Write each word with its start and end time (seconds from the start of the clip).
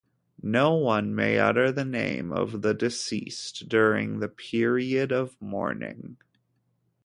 No 0.41 0.73
one 0.73 1.13
may 1.13 1.37
utter 1.37 1.71
the 1.71 1.85
name 1.85 2.31
of 2.33 2.63
the 2.63 2.73
deceased 2.73 3.69
during 3.69 4.17
the 4.19 4.29
period 4.29 5.11
of 5.11 5.39
mourning. 5.39 6.17